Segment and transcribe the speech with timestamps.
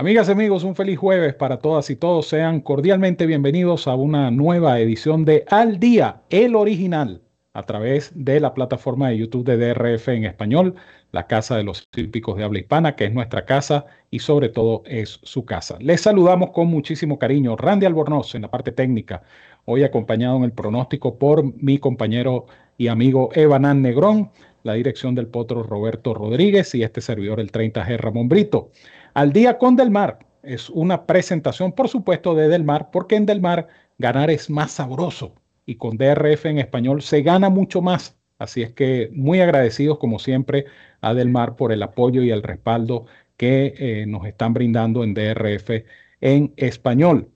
[0.00, 2.26] Amigas y amigos, un feliz jueves para todas y todos.
[2.26, 7.20] Sean cordialmente bienvenidos a una nueva edición de Al Día, el original,
[7.52, 10.74] a través de la plataforma de YouTube de DRF en español,
[11.12, 14.84] la Casa de los Típicos de Habla Hispana, que es nuestra casa y sobre todo
[14.86, 15.76] es su casa.
[15.80, 17.56] Les saludamos con muchísimo cariño.
[17.56, 19.22] Randy Albornoz en la parte técnica,
[19.66, 22.46] hoy acompañado en el pronóstico por mi compañero
[22.78, 24.30] y amigo Evanán Negrón,
[24.62, 28.70] la dirección del potro Roberto Rodríguez y este servidor el 30G Ramón Brito.
[29.14, 33.26] Al día con Del Mar es una presentación, por supuesto, de Del Mar, porque en
[33.26, 35.34] Del Mar ganar es más sabroso
[35.66, 38.16] y con DRF en español se gana mucho más.
[38.38, 40.66] Así es que muy agradecidos, como siempre,
[41.00, 45.14] a Del Mar por el apoyo y el respaldo que eh, nos están brindando en
[45.14, 45.84] DRF
[46.20, 47.30] en español.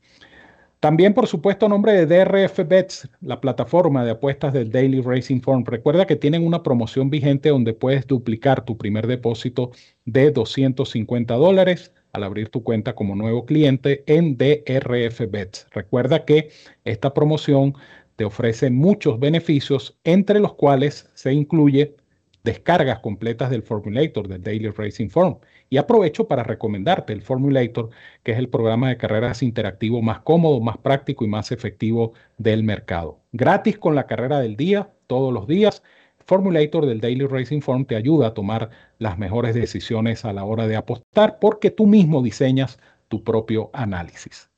[0.85, 5.65] También, por supuesto, nombre de DRF Bets, la plataforma de apuestas del Daily Racing Form.
[5.65, 9.71] Recuerda que tienen una promoción vigente donde puedes duplicar tu primer depósito
[10.05, 15.69] de 250 dólares al abrir tu cuenta como nuevo cliente en DRF Bets.
[15.71, 16.51] Recuerda que
[16.85, 17.73] esta promoción
[18.17, 21.97] te ofrece muchos beneficios, entre los cuales se incluye
[22.43, 25.39] descargas completas del Formulator del Daily Racing Form.
[25.71, 27.91] Y aprovecho para recomendarte el Formulator,
[28.23, 32.63] que es el programa de carreras interactivo más cómodo, más práctico y más efectivo del
[32.63, 33.21] mercado.
[33.33, 35.83] Gratis con la carrera del día, todos los días.
[36.27, 40.67] Formulator del Daily Racing Form te ayuda a tomar las mejores decisiones a la hora
[40.67, 44.51] de apostar porque tú mismo diseñas tu propio análisis.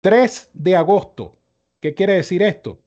[0.00, 1.36] 3 de agosto.
[1.80, 2.80] ¿Qué quiere decir esto?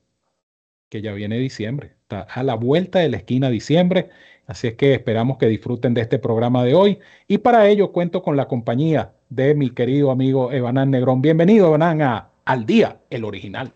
[0.88, 1.96] Que ya viene diciembre.
[2.02, 4.08] Está a la vuelta de la esquina diciembre
[4.50, 8.20] Así es que esperamos que disfruten de este programa de hoy y para ello cuento
[8.20, 11.22] con la compañía de mi querido amigo Evanán Negrón.
[11.22, 13.72] Bienvenido, Evanán, a Al Día, el original.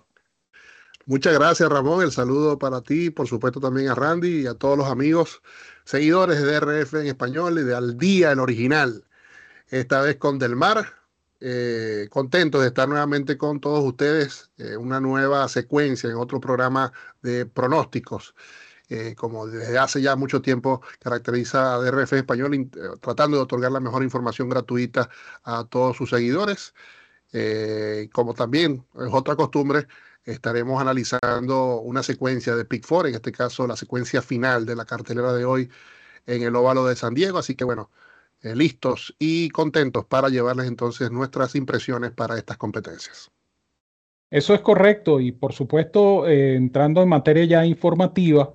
[1.06, 2.02] Muchas gracias, Ramón.
[2.02, 5.42] El saludo para ti, por supuesto también a Randy y a todos los amigos
[5.84, 9.04] seguidores de DRF en español y de Al Día, el original.
[9.68, 10.86] Esta vez con Del Mar.
[11.38, 14.50] Eh, contento de estar nuevamente con todos ustedes.
[14.58, 16.92] Eh, una nueva secuencia en otro programa
[17.22, 18.34] de pronósticos.
[18.90, 22.68] Eh, como desde hace ya mucho tiempo caracteriza a DRF Español, eh,
[23.00, 25.08] tratando de otorgar la mejor información gratuita
[25.42, 26.74] a todos sus seguidores.
[27.32, 29.86] Eh, como también es otra costumbre,
[30.24, 34.84] estaremos analizando una secuencia de Pick Four, en este caso la secuencia final de la
[34.84, 35.70] cartelera de hoy
[36.26, 37.38] en el óvalo de San Diego.
[37.38, 37.90] Así que bueno,
[38.42, 43.30] listos y contentos para llevarles entonces nuestras impresiones para estas competencias.
[44.30, 48.54] Eso es correcto y por supuesto, entrando en materia ya informativa,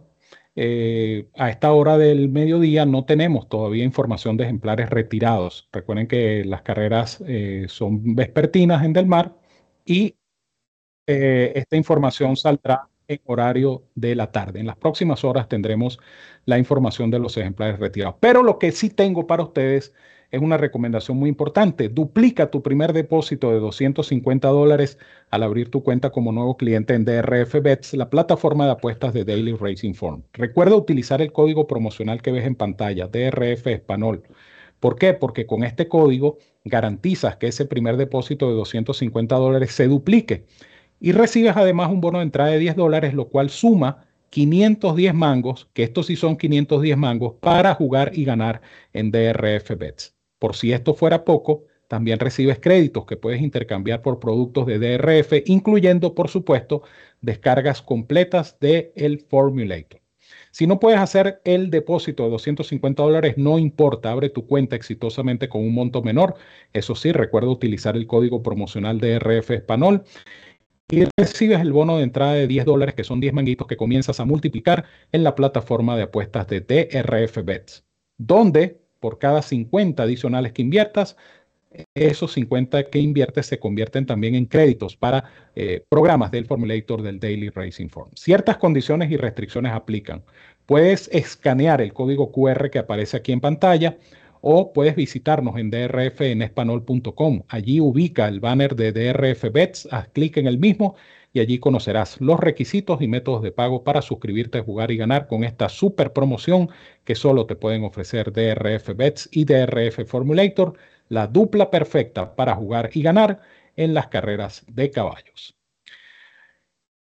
[0.62, 5.70] eh, a esta hora del mediodía no tenemos todavía información de ejemplares retirados.
[5.72, 9.38] Recuerden que las carreras eh, son vespertinas en Del Mar
[9.86, 10.18] y
[11.08, 14.60] eh, esta información saldrá en horario de la tarde.
[14.60, 15.98] En las próximas horas tendremos
[16.44, 18.18] la información de los ejemplares retirados.
[18.20, 19.96] Pero lo que sí tengo para ustedes es
[20.38, 21.90] una recomendación muy importante.
[21.90, 25.00] Duplica tu primer depósito de 250 dólares
[25.32, 29.26] al abrir tu cuenta como nuevo cliente en DRF Bets, la plataforma de apuestas de
[29.26, 30.22] Daily Racing Form.
[30.34, 34.24] Recuerda utilizar el código promocional que ves en pantalla, DRF Español.
[34.80, 35.14] ¿Por qué?
[35.14, 40.46] Porque con este código garantizas que ese primer depósito de 250 dólares se duplique
[41.00, 45.70] y recibes además un bono de entrada de 10 dólares, lo cual suma 510 mangos,
[45.74, 48.62] que estos sí son 510 mangos, para jugar y ganar
[48.94, 50.19] en DRF Bets.
[50.40, 55.44] Por si esto fuera poco, también recibes créditos que puedes intercambiar por productos de DRF,
[55.46, 56.84] incluyendo, por supuesto,
[57.22, 60.00] descargas completas de el Formulator.
[60.52, 65.50] Si no puedes hacer el depósito de 250 dólares, no importa, abre tu cuenta exitosamente
[65.50, 66.36] con un monto menor.
[66.74, 70.04] Eso sí, recuerda utilizar el código promocional DRF Español
[70.92, 74.20] y recibes el bono de entrada de 10 dólares, que son 10 manguitos que comienzas
[74.20, 77.86] a multiplicar en la plataforma de apuestas de DRF Bets,
[78.18, 81.16] donde por cada 50 adicionales que inviertas,
[81.94, 85.26] esos 50 que inviertes se convierten también en créditos para
[85.56, 88.10] eh, programas del Formulator del Daily Racing Form.
[88.16, 90.24] Ciertas condiciones y restricciones aplican.
[90.66, 93.98] Puedes escanear el código QR que aparece aquí en pantalla
[94.42, 97.44] o puedes visitarnos en drfenespanol.com.
[97.50, 100.96] Allí ubica el banner de DRF Bets, haz clic en el mismo
[101.34, 105.44] y allí conocerás los requisitos y métodos de pago para suscribirte, jugar y ganar con
[105.44, 106.70] esta super promoción
[107.04, 110.74] que solo te pueden ofrecer DRF Bets y DRF Formulator,
[111.08, 113.42] la dupla perfecta para jugar y ganar
[113.76, 115.56] en las carreras de caballos.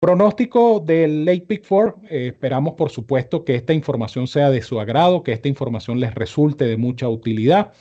[0.02, 1.98] Pronóstico del Late Pick Four.
[2.10, 6.16] Eh, esperamos, por supuesto, que esta información sea de su agrado, que esta información les
[6.16, 7.72] resulte de mucha utilidad.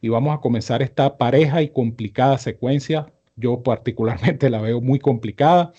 [0.00, 3.12] Y vamos a comenzar esta pareja y complicada secuencia.
[3.38, 5.72] Yo particularmente la veo muy complicada.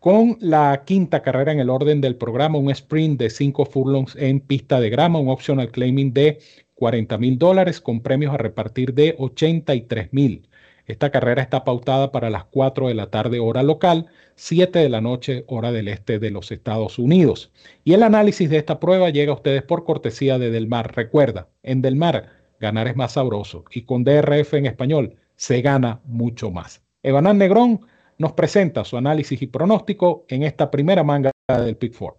[0.00, 4.40] Con la quinta carrera en el orden del programa, un sprint de 5 furlongs en
[4.40, 6.40] pista de grama, un optional claiming de
[6.74, 10.48] 40 mil dólares con premios a repartir de 83 mil.
[10.86, 15.00] Esta carrera está pautada para las 4 de la tarde hora local, 7 de la
[15.00, 17.50] noche hora del este de los Estados Unidos.
[17.84, 20.94] Y el análisis de esta prueba llega a ustedes por cortesía de Del Mar.
[20.94, 22.28] Recuerda, en Del Mar
[22.60, 26.83] ganar es más sabroso y con DRF en español se gana mucho más.
[27.04, 27.86] Evanán Negrón
[28.16, 32.16] nos presenta su análisis y pronóstico en esta primera manga del Pick Four.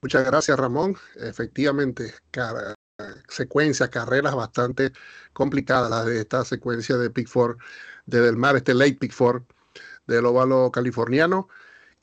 [0.00, 0.96] Muchas gracias, Ramón.
[1.16, 2.14] Efectivamente,
[3.28, 4.92] secuencia, carreras bastante
[5.34, 7.58] complicadas las de esta secuencia de Pick Four
[8.06, 9.44] de Del Mar, este Late Pick Four
[10.06, 11.48] del óvalo californiano.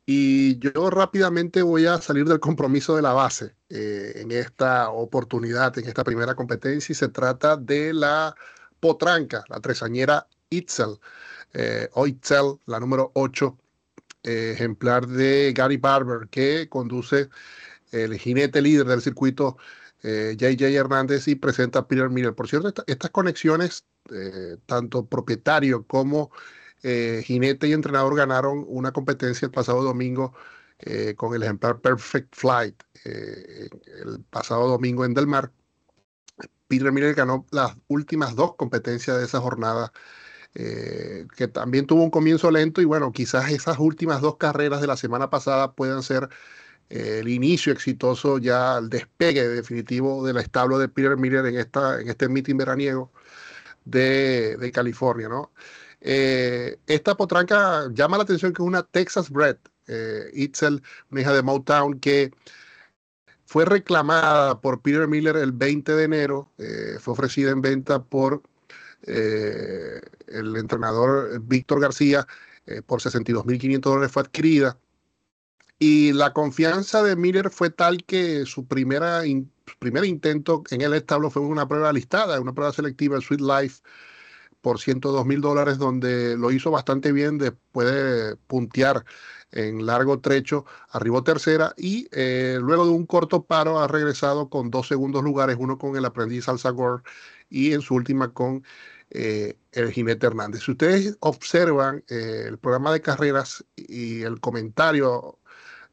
[0.05, 5.75] Y yo rápidamente voy a salir del compromiso de la base eh, en esta oportunidad,
[5.79, 8.35] en esta primera competencia, y se trata de la
[8.79, 10.99] potranca, la tresañera Itzel,
[11.53, 13.57] eh, o Itzel, la número 8,
[14.23, 17.29] eh, ejemplar de Gary Barber, que conduce
[17.91, 19.57] el jinete líder del circuito
[20.01, 22.33] JJ eh, Hernández y presenta a Peter Miller.
[22.33, 23.85] Por cierto, estas conexiones,
[24.65, 26.31] tanto propietario como
[26.81, 30.33] jinete y entrenador ganaron una competencia el pasado domingo
[31.17, 35.51] con el ejemplar Perfect Flight, el pasado domingo en Del Mar.
[36.69, 39.91] Peter Miller ganó las últimas dos competencias de esa jornada.
[40.53, 44.97] Que también tuvo un comienzo lento y bueno, quizás esas últimas dos carreras de la
[44.97, 46.29] semana pasada puedan ser
[46.89, 52.09] el inicio exitoso, ya el despegue definitivo del establo de Peter Miller en, esta, en
[52.09, 53.11] este meeting veraniego
[53.85, 55.29] de, California.
[55.29, 55.51] ¿no?
[56.01, 59.57] Eh, esta potranca llama la atención que es una Texas Bred,
[59.87, 60.81] eh, Itzel,
[61.11, 62.31] una hija de Motown, que
[63.45, 68.43] fue reclamada por Peter Miller el 20 de enero, eh, fue ofrecida en venta por
[69.03, 72.27] el entrenador Víctor García
[72.85, 74.77] por 62.500 dólares, fue adquirida.
[75.79, 79.23] Y la confianza de Miller fue tal que su, primera
[79.79, 83.81] primer intento en el establo fue una prueba listada, una prueba selectiva, el Sweet Life,
[84.61, 89.05] por 102 mil dólares, donde lo hizo bastante bien después de puntear
[89.51, 94.69] en largo trecho, arribó tercera y eh, luego de un corto paro ha regresado con
[94.69, 97.03] dos segundos lugares, uno con el aprendiz Alzagor
[97.49, 98.63] y en su última con
[99.11, 100.63] eh, el jinete Hernández.
[100.63, 105.39] Si ustedes observan eh, el programa de carreras y el comentario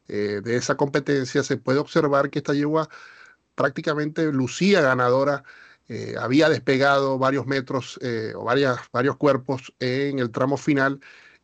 [0.07, 2.89] eh, de esa competencia, se puede observar que esta yegua
[3.55, 5.43] prácticamente lucía ganadora,
[6.19, 7.97] había despegado varios metros
[8.35, 10.99] o varias, varios cuerpos en el tramo final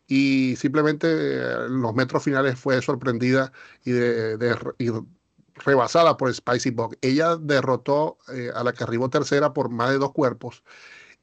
[0.07, 3.53] y simplemente en los metros finales fue sorprendida
[3.85, 3.93] y,
[5.55, 6.97] rebasada por Spicy Bog.
[7.01, 8.17] Ella derrotó
[8.55, 10.63] a la que arribó tercera por más de dos cuerpos.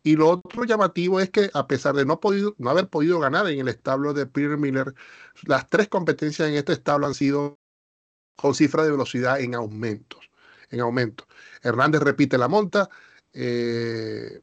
[0.02, 2.20] Y lo otro llamativo es que a pesar de no
[2.70, 4.94] haber podido ganar en el establo de Peter Miller,
[5.42, 7.58] las tres competencias en este establo han sido
[8.36, 10.30] con cifra de velocidad en aumentos.
[10.70, 11.26] En aumento.
[11.62, 12.88] Hernández repite la monta,
[13.32, 14.40] eh,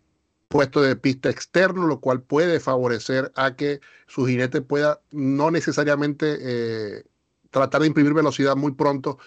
[0.48, 6.38] puesto de pista externo, lo cual puede favorecer a que su jinete pueda no necesariamente
[6.40, 7.04] eh,
[7.50, 9.18] tratar de imprimir velocidad muy pronto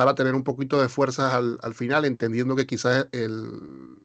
[0.00, 3.98] para tener un poquito de fuerza al, final, entendiendo que quizás el,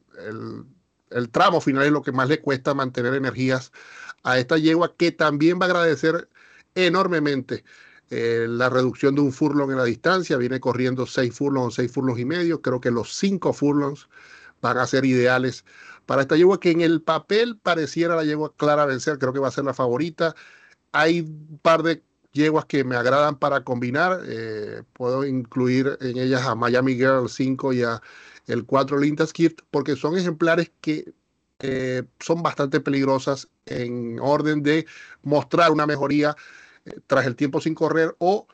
[1.30, 3.72] tramo final es lo que más le cuesta mantener energías
[4.22, 6.28] a esta yegua, que también va a agradecer
[6.74, 7.64] enormemente
[8.10, 10.36] eh, la reducción de un furlong en la distancia.
[10.36, 12.60] Viene corriendo seis furlongs, seis furlongs y medio.
[12.60, 14.06] Creo que los cinco furlongs
[14.60, 15.64] van a ser ideales
[16.04, 19.18] para esta yegua, que en el papel pareciera la yegua clara vencer.
[19.18, 20.34] Creo que va a ser la favorita.
[20.92, 22.02] Hay un par de
[22.36, 24.20] yeguas que me agradan para combinar.
[24.26, 28.00] Eh, puedo incluir en ellas a Miami Girl 5 y a
[28.46, 31.12] el 4 Lintaskirt, porque son ejemplares que
[31.58, 34.86] eh, son bastante peligrosas en orden de
[35.22, 36.36] mostrar una mejoría
[36.84, 38.46] eh, tras el tiempo sin correr o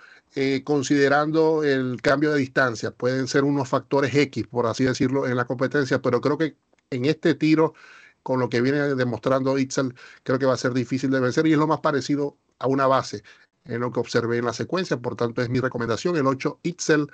[0.65, 2.91] considerando el cambio de distancia.
[2.91, 6.57] Pueden ser unos factores X, por así decirlo, en la competencia, pero creo que
[6.89, 7.75] en este tiro,
[8.23, 11.53] con lo que viene demostrando Itzel, creo que va a ser difícil de vencer y
[11.53, 13.23] es lo más parecido a una base
[13.64, 14.97] en lo que observé en la secuencia.
[14.99, 17.09] Por tanto, es mi recomendación, el 8 Itzel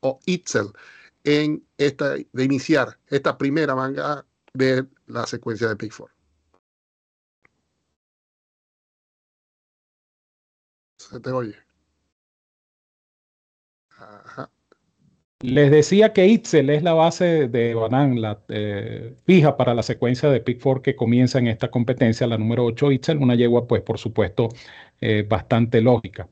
[0.00, 0.72] o Itzel
[1.24, 4.24] en esta, de iniciar esta primera manga
[4.54, 5.92] de la secuencia de Pick
[10.98, 11.54] Se te oye.
[15.40, 20.30] Les decía que Itzel es la base de Banan, la eh, fija para la secuencia
[20.30, 23.82] de Pick 4 que comienza en esta competencia, la número 8 Itzel, una yegua pues
[23.82, 24.48] por supuesto
[25.00, 26.28] eh, bastante lógica.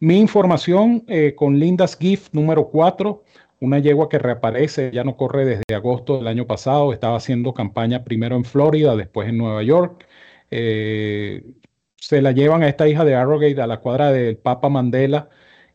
[0.00, 3.24] Mi información eh, con Linda's Gift número 4,
[3.60, 8.04] una yegua que reaparece, ya no corre desde agosto del año pasado, estaba haciendo campaña
[8.04, 10.06] primero en Florida, después en Nueva York.
[10.50, 15.28] se la llevan a esta hija de Arrogate a la cuadra del Papa Mandela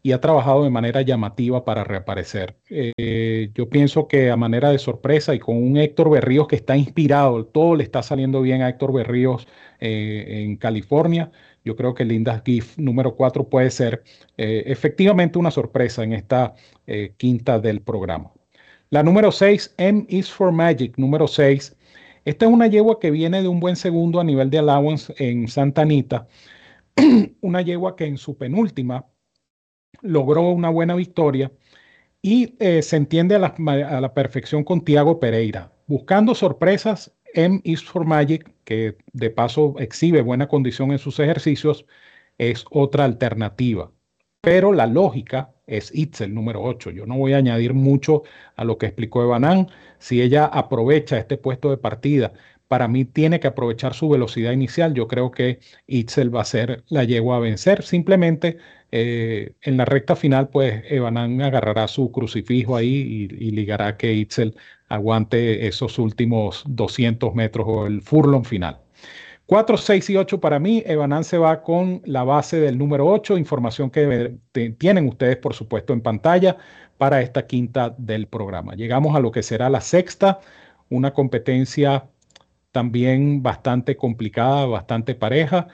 [0.04, 2.58] y ha trabajado de manera llamativa para reaparecer.
[2.70, 6.76] Eh, yo pienso que a manera de sorpresa y con un Héctor Berríos que está
[6.76, 9.48] inspirado, todo le está saliendo bien a Héctor Berríos
[9.80, 11.32] eh, en California.
[11.64, 14.04] Yo creo que Linda's Gift número 4 puede ser
[14.38, 16.54] eh, efectivamente una sorpresa en esta
[17.18, 18.32] quinta del programa.
[18.90, 21.76] La número 6, M is for Magic, número 6.
[22.26, 25.48] Esta es una yegua que viene de un buen segundo a nivel de allowance en
[25.48, 26.28] Santa Anita.
[27.42, 29.06] una yegua que en su penúltima
[30.02, 31.52] logró una buena victoria
[32.22, 35.72] y eh, se entiende a la, perfección con Tiago Pereira.
[35.88, 41.86] Buscando sorpresas, M is for Magic, que de paso exhibe buena condición en sus ejercicios,
[42.38, 43.92] es otra alternativa.
[44.42, 46.92] Pero la lógica es Itzel número 8.
[46.92, 48.24] Yo no voy a añadir mucho
[48.56, 49.70] a lo que explicó Evanán.
[50.00, 52.34] Si ella aprovecha este puesto de partida
[52.74, 54.94] para mí tiene que aprovechar su velocidad inicial.
[54.96, 57.84] Yo creo que Itzel va a ser la yegua a vencer.
[57.84, 58.58] Simplemente
[58.92, 64.56] eh, en la recta final, pues Evanán agarrará su crucifijo ahí y, ligará que Itzel
[64.94, 68.80] aguante esos últimos 200 metros o el furlong final.
[69.48, 70.84] 4, 6 y 8 para mí.
[70.86, 74.36] Evanán se va con la base del número 8, información que
[74.78, 76.58] tienen ustedes, por supuesto, en pantalla
[77.00, 78.76] para esta quinta del programa.
[78.76, 80.40] Llegamos a lo que será la sexta,
[80.90, 82.06] una competencia
[82.72, 85.68] también bastante complicada, bastante pareja.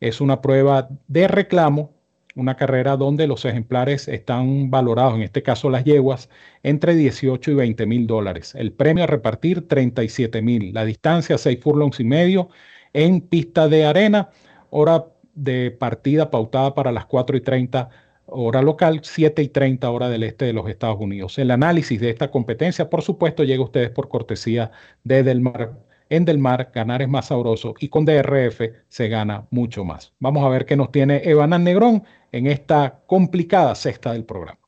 [0.00, 1.94] Es una prueba de reclamo,
[2.36, 6.28] una carrera donde los ejemplares están valorados, en este caso las yeguas,
[6.62, 8.54] entre 18 y 20 mil dólares.
[8.54, 10.72] El premio a repartir 37 mil.
[10.74, 12.50] La distancia 6 furlongs y medio
[12.92, 14.30] en pista de arena.
[14.70, 17.88] Hora de partida pautada para las 4 y 30
[18.26, 21.38] hora local, 7 y 30 hora del este de los Estados Unidos.
[21.38, 24.72] El análisis de esta competencia, por supuesto, llega a ustedes por cortesía
[25.04, 25.72] de Delmar
[26.08, 30.12] en Del Mar ganar es más sabroso y con DRF se gana mucho más.
[30.18, 34.58] Vamos a ver qué nos tiene Evanán Negrón en esta complicada sexta del programa.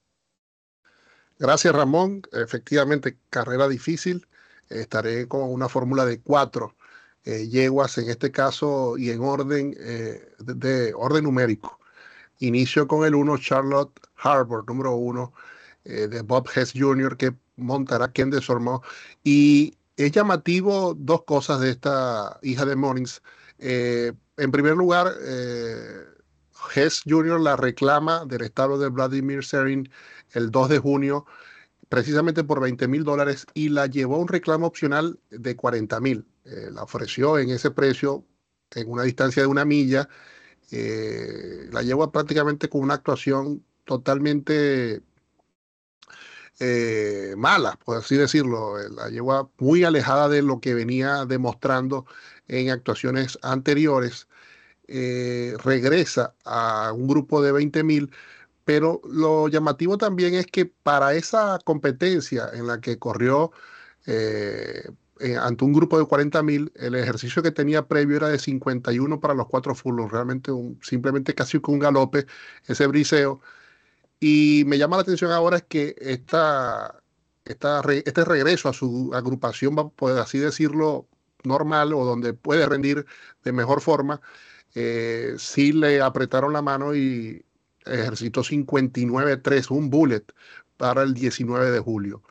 [1.39, 2.23] Gracias Ramón.
[2.33, 4.27] Efectivamente, carrera difícil.
[4.69, 6.75] Estaré con una fórmula de cuatro
[7.25, 11.79] eh, yeguas en este caso y en orden eh, de, orden numérico.
[12.41, 15.33] Inicio con el 1 Charlotte Harbour, número 1
[15.85, 18.83] eh, de Bob Hess Jr., que montará quien desormó.
[19.25, 23.21] Y es llamativo dos cosas de esta hija de Mornings.
[23.59, 26.05] Eh, en primer lugar, eh,
[26.73, 27.41] Hess Jr.
[27.41, 29.91] la reclama del estado de Vladimir Serin
[30.35, 31.27] el 2 de junio,
[31.89, 36.25] precisamente por 20 mil dólares, y la llevó a un reclamo opcional de 40 mil.
[36.45, 38.25] Eh, la ofreció en ese precio,
[38.77, 40.09] en una distancia de una milla.
[40.71, 45.03] la llevó prácticamente con una actuación totalmente
[46.61, 48.81] eh, mala, por así decirlo.
[48.81, 52.07] Eh, la lleva muy alejada de lo que venía demostrando
[52.49, 54.29] en actuaciones anteriores.
[54.89, 58.11] Eh, regresa a un grupo de 20 mil,
[58.65, 63.53] pero lo llamativo también es que para esa competencia en la que corrió
[65.41, 69.35] ante un grupo de 40 mil, el ejercicio que tenía previo era de 51 para
[69.35, 72.27] los cuatro furlongs, realmente un, simplemente casi con un galope,
[72.67, 73.41] ese briseo
[74.21, 77.03] y me llama la atención ahora es que esta,
[77.45, 81.07] esta este regreso a su agrupación, por así decirlo,
[81.45, 83.07] normal o donde puede rendir
[83.45, 84.21] de mejor forma,
[84.75, 87.45] eh, sí le apretaron la mano y
[87.85, 90.25] ejercitó 59-3, un bullet
[90.77, 92.23] para el 19 de julio.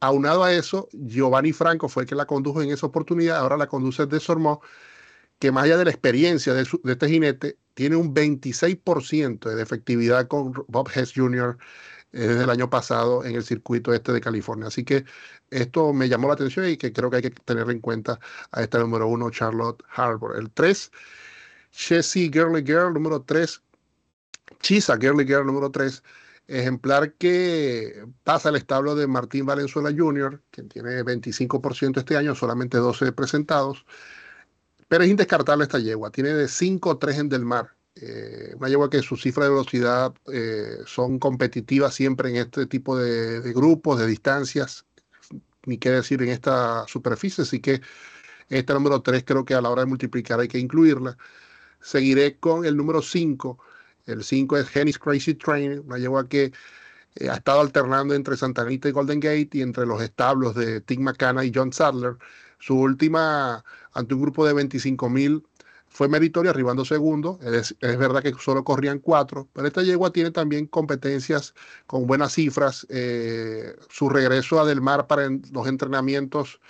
[0.00, 3.66] Aunado a eso, Giovanni Franco fue el que la condujo en esa oportunidad, ahora la
[3.66, 4.60] conduce de Sormó,
[5.38, 10.52] que más allá de la experiencia de, este jinete, tiene un 26% de efectividad con
[10.68, 11.58] Bob Hess Jr.
[12.12, 14.68] Eh, desde el año pasado en el circuito este de California.
[14.68, 15.04] Así que
[15.50, 18.18] esto me llamó la atención y que creo que hay que tener en cuenta
[18.52, 20.36] a esta número uno, Charlotte Harbour.
[20.38, 20.90] El 3,
[21.72, 23.62] Chessie Girly Girl, número 3,
[24.60, 26.02] Chisa Girly Girl, número 3,
[26.48, 32.78] ejemplar que pasa al establo de Martín Valenzuela Jr., quien tiene 25% este año, solamente
[32.78, 33.84] 12 presentados.
[34.88, 36.10] Pero es indescartable esta yegua.
[36.10, 37.76] Tiene de 5-3 en Del Mar.
[37.96, 42.96] Eh, una yegua que sus cifras de velocidad eh, son competitivas siempre en este tipo
[42.96, 44.84] de, grupos, de distancias,
[45.64, 47.42] ni qué decir en esta superficie.
[47.42, 47.80] Así que
[48.48, 51.16] esta número 3 creo que a la hora de multiplicar hay que incluirla.
[51.80, 53.58] Seguiré con el número 5.
[54.06, 56.52] El 5 es Genis Crazy Train, una yegua que
[57.16, 60.80] eh, ha estado alternando entre Santa Anita y Golden Gate y entre los establos de
[60.82, 62.16] Tim McCann y John Sadler.
[62.58, 65.42] Su última ante un grupo de 25 mil
[65.88, 67.38] fue meritoria, arribando segundo.
[67.42, 71.54] Es, verdad que solo corrían cuatro, pero esta yegua tiene también competencias
[71.86, 72.86] con buenas cifras.
[72.90, 76.60] Eh, su regreso a Del Mar para los entrenamientos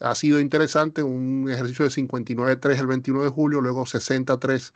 [0.00, 1.02] ha sido interesante.
[1.02, 4.74] Un ejercicio de 59.3 el 21 de julio, luego 63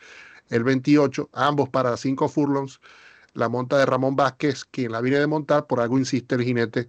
[0.48, 2.80] el 28, ambos para cinco furlongs.
[3.34, 6.88] La monta de Ramón Vázquez, quien la viene de montar, por algo insiste el jinete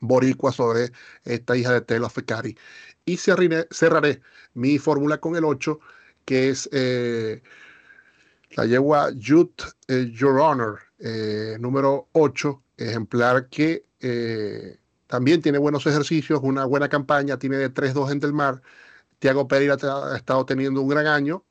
[0.00, 0.92] boricua sobre
[1.24, 2.56] esta hija de Telo Fecari.
[3.04, 4.20] Y cerraré,
[4.54, 5.78] mi fórmula con el 8
[6.26, 7.42] que es eh,
[8.50, 13.86] la yegua Youth eh, Your Honor, eh, número 8, ejemplar que
[15.06, 18.60] también tiene buenos ejercicios, una buena campaña, tiene de 3-2 en Del Mar.
[19.18, 21.44] Tiago Pereira ha estado teniendo un gran año.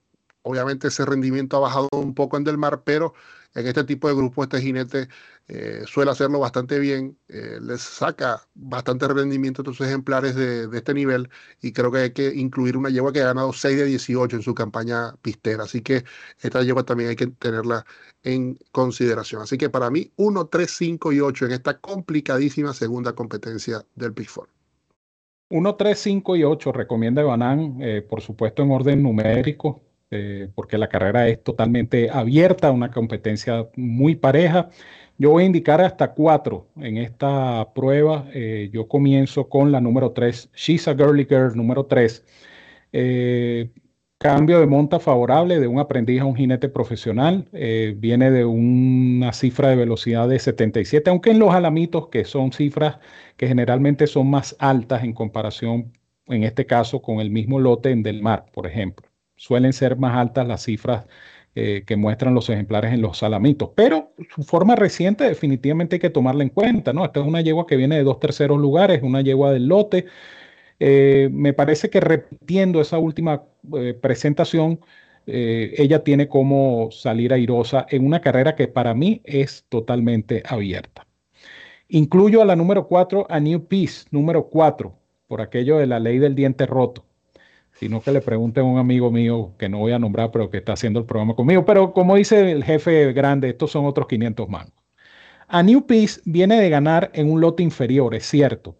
[0.44, 3.14] Obviamente ese rendimiento ha bajado un poco en Del Mar, pero
[3.56, 5.08] en este tipo de grupos este jinete
[5.48, 10.94] eh, suele hacerlo bastante bien, eh, les saca bastante rendimiento a estos ejemplares de, este
[10.94, 11.30] nivel
[11.62, 14.42] y creo que hay que incluir una yegua que ha ganado 6 de 18 en
[14.42, 16.04] su campaña pistera, así que
[16.42, 17.86] esta yegua también hay que tenerla
[18.24, 19.44] en consideración.
[19.44, 24.12] Así que para mí 1, 3, 5 y 8 en esta complicadísima segunda competencia del
[24.12, 24.30] Big
[25.50, 29.84] 1, 3, 5 y 8 recomienda Banán, eh, por supuesto en orden numérico,
[30.15, 34.69] eh, porque la carrera es totalmente abierta, una competencia muy pareja.
[35.17, 38.27] Yo voy a indicar hasta cuatro en esta prueba.
[38.34, 42.25] Eh, yo comienzo con la número 3, She's a Girly Girl, número 3.
[42.93, 43.72] Eh,
[44.17, 47.48] cambio de monta favorable de un aprendiz a un jinete profesional.
[47.98, 53.00] viene de una cifra de velocidad de 77, aunque en los alamitos, que son cifras
[53.38, 55.93] que generalmente son más altas en comparación,
[56.27, 60.15] en este caso, con el mismo lote en Del Mar, por ejemplo suelen ser más
[60.15, 61.06] altas las cifras
[61.56, 63.70] eh, que muestran los ejemplares en los salamitos.
[63.75, 67.06] Pero su forma reciente definitivamente hay que tomarla en cuenta, ¿no?
[67.06, 70.06] Esta es una yegua que viene de dos terceros lugares, una yegua del lote.
[70.80, 73.44] Eh, me parece que repitiendo esa última
[73.77, 74.82] eh, presentación,
[75.27, 81.08] ella tiene como salir airosa en una carrera que para mí es totalmente abierta.
[81.88, 84.93] Incluyo a la número 4, a New Peace, número 4,
[85.28, 87.05] por aquello de la ley del diente roto
[87.76, 90.58] sino que le pregunten a un amigo mío que no voy a nombrar, pero que
[90.58, 91.66] está haciendo el programa conmigo.
[91.66, 94.74] Pero como dice el jefe grande, estos son otros 500 mangos.
[95.48, 98.78] A New Peace viene de ganar en un lote inferior, es cierto.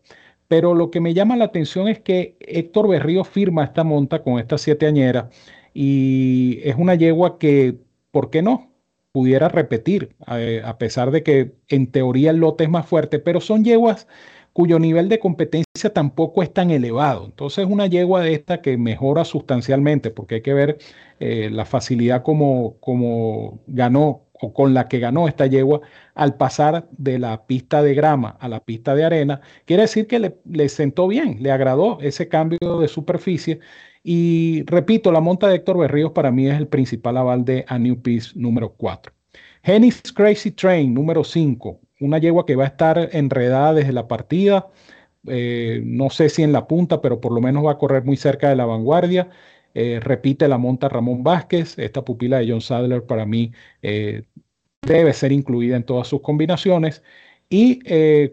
[0.48, 4.40] Pero lo que me llama la atención es que Héctor Berrío firma esta monta con
[4.40, 5.30] esta siete añera
[5.74, 7.78] y es una yegua que,
[8.12, 8.72] ¿por qué no?
[9.12, 13.42] Pudiera repetir, eh, a pesar de que en teoría el lote es más fuerte, pero
[13.42, 14.08] son yeguas
[14.54, 17.26] cuyo nivel de competencia tampoco es tan elevado.
[17.26, 20.78] Entonces, una yegua de esta que mejora sustancialmente, porque hay que ver
[21.20, 25.82] eh, la facilidad como, como ganó o con la que ganó esta yegua
[26.14, 30.20] al pasar de la pista de grama a la pista de arena, quiere decir que
[30.20, 33.60] le, le sentó bien, le agradó ese cambio de superficie.
[34.04, 37.80] Y repito, la monta de Héctor Berríos para mí es el principal aval de A
[37.80, 39.14] New Peace número 4.
[39.64, 44.68] Henny's Crazy Train número 5 una yegua que va a estar enredada desde la partida.
[45.28, 48.18] Eh, no sé si en la punta, pero por lo menos va a correr muy
[48.18, 49.30] cerca de la vanguardia.
[49.74, 51.78] Eh, repite la monta Ramón Vázquez.
[51.80, 54.24] Esta pupila de John Sadler para mí eh,
[54.82, 57.04] debe ser incluida en todas sus combinaciones.
[57.50, 57.80] Y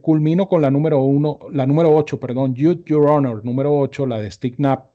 [0.01, 4.19] culmino con la número uno, la número 8, perdón, Youth Your Honor, número 8, la
[4.19, 4.93] de Stick Nap.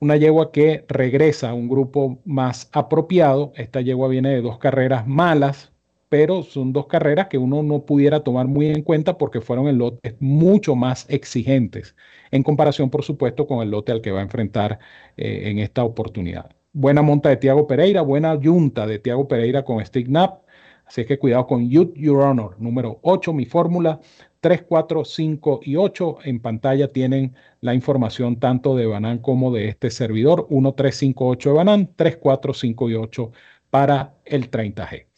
[0.00, 3.52] Una yegua que regresa a un grupo más apropiado.
[3.56, 5.72] Esta yegua viene de dos carreras malas,
[6.10, 9.78] pero son dos carreras que uno no pudiera tomar muy en cuenta porque fueron en
[9.78, 11.96] lotes mucho más exigentes,
[12.32, 14.80] en comparación, por supuesto, con el lote al que va a enfrentar
[15.16, 16.50] eh, en esta oportunidad.
[16.72, 20.42] Buena monta de Tiago Pereira, buena yunta de Tiago Pereira con Stick Nap.
[20.84, 24.00] Así que cuidado con Youth Your Honor, número 8, mi fórmula
[24.40, 26.18] 3, 4, 5 y 8.
[26.24, 30.46] En pantalla tienen la información tanto de Banan como de este servidor.
[30.50, 33.32] 1, 3, 5, 8 de Banan, 3, 4, 5 y 8
[33.70, 35.09] para el 30G.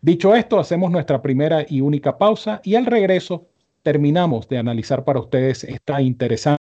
[0.00, 3.48] Dicho esto, hacemos nuestra primera y única pausa y al regreso
[3.82, 6.58] terminamos de analizar para ustedes esta interesante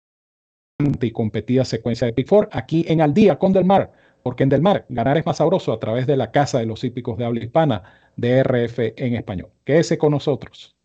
[1.02, 3.92] y competida secuencia de Big Four aquí en Al Día con Del Mar,
[4.24, 6.84] porque en Del Mar ganar es más sabroso a través de la Casa de los
[6.84, 7.84] Hípicos de Habla Hispana,
[8.16, 9.50] DRF en español.
[9.64, 10.76] Quédese con nosotros.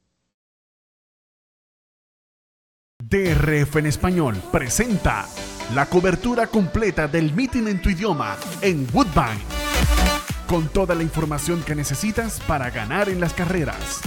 [3.02, 5.26] DRF en español presenta
[5.74, 9.60] la cobertura completa del meeting en tu idioma en Woodbine
[10.50, 14.00] con toda la información que necesitas para ganar en las carreras.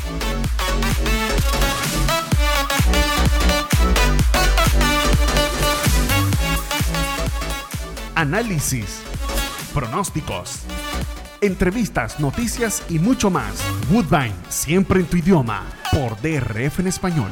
[8.14, 9.00] Análisis,
[9.74, 10.60] pronósticos,
[11.40, 13.64] entrevistas, noticias y mucho más.
[13.90, 15.64] Woodbine, siempre en tu idioma.
[15.94, 17.32] por DRF en español.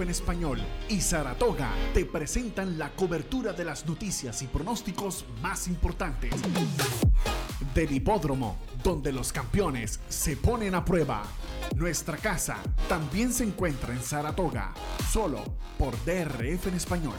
[0.00, 6.32] En español y Saratoga te presentan la cobertura de las noticias y pronósticos más importantes.
[7.74, 11.24] Del hipódromo, donde los campeones se ponen a prueba.
[11.74, 12.58] Nuestra casa
[12.88, 14.72] también se encuentra en Saratoga,
[15.10, 15.42] solo
[15.76, 17.16] por DRF en español.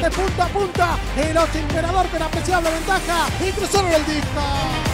[0.00, 4.93] De punta a punta, el ocho imperador con apreciable ventaja y cruzaron el disco.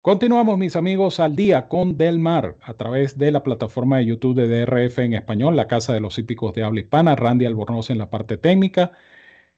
[0.00, 4.36] Continuamos, mis amigos, al día con Del Mar a través de la plataforma de YouTube
[4.36, 7.98] de DRF en español, la Casa de los Hípicos de Habla Hispana, Randy Albornoz en
[7.98, 8.92] la parte técnica.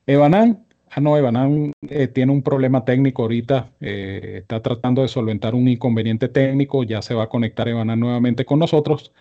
[0.07, 5.55] Evanán, ah no, Evanán eh, tiene un problema técnico ahorita, eh, está tratando de solventar
[5.55, 9.13] un inconveniente técnico, ya se va a conectar Evanán nuevamente con nosotros.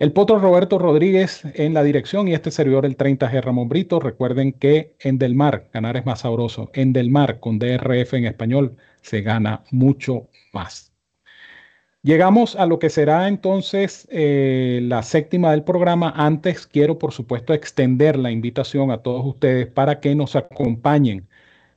[0.00, 4.00] El potro Roberto Rodríguez en la dirección y este servidor el 30G Ramón Brito.
[4.00, 6.70] Recuerden que en Del Mar, ganar es más sabroso.
[6.74, 10.90] En Del Mar, con DRF en español, se gana mucho más.
[12.02, 16.14] Llegamos a lo que será entonces eh, la séptima del programa.
[16.16, 21.28] Antes quiero, por supuesto, extender la invitación a todos ustedes para que nos acompañen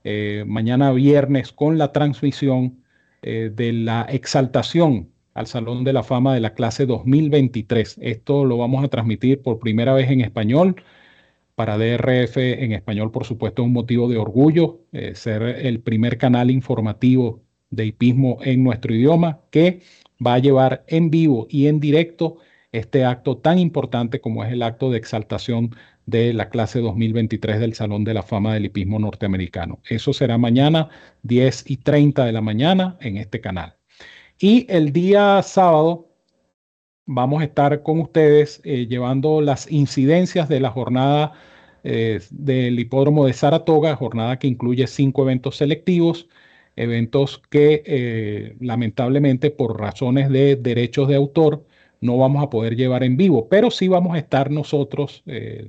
[0.05, 2.83] eh, mañana viernes con la transmisión
[3.21, 7.97] eh, de la exaltación al Salón de la Fama de la clase 2023.
[8.01, 10.75] Esto lo vamos a transmitir por primera vez en español.
[11.55, 14.81] Para DRF en español, por supuesto, es un motivo de orgullo
[15.13, 19.81] ser el primer canal informativo de hipismo en nuestro idioma que
[20.25, 22.37] va a llevar en vivo y en directo
[22.71, 27.75] este acto tan importante como es el acto de exaltación de la clase 2023 del
[27.75, 29.79] Salón de la Fama del Hipismo Norteamericano.
[29.87, 30.89] Eso será mañana
[31.21, 33.75] 10 y 30 de la mañana en este canal.
[34.39, 36.09] Y el día sábado
[37.05, 41.33] vamos a estar con ustedes eh, llevando las incidencias de la jornada
[41.83, 46.27] eh, del hipódromo de Saratoga, jornada que incluye cinco eventos selectivos
[46.75, 51.65] eventos que eh, lamentablemente por razones de derechos de autor
[52.01, 55.23] no vamos a poder llevar en vivo, pero sí vamos a estar nosotros,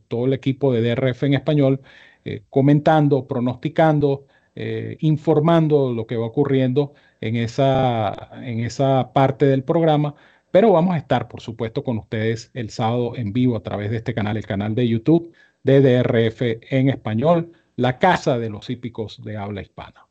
[0.09, 1.81] todo el equipo de DRF en español,
[2.51, 4.27] comentando, pronosticando,
[4.99, 10.17] informando lo que va ocurriendo en esa, en esa parte del programa,
[10.55, 13.97] pero vamos a estar, por supuesto, con ustedes el sábado en vivo a través de
[13.97, 15.33] este canal, el canal de YouTube
[15.65, 20.07] de DRF en español, la casa de los hípicos de habla hispana.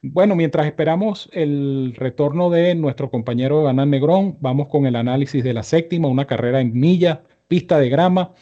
[0.00, 5.54] Bueno, mientras esperamos el retorno de nuestro compañero Banán Negrón, vamos con el análisis de
[5.54, 8.34] la séptima, una carrera en milla, pista de grama,